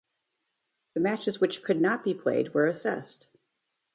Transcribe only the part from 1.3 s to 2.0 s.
which could